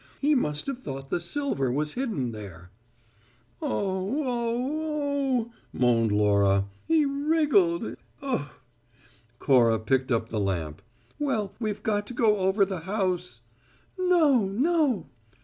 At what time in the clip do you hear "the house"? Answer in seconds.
12.65-13.41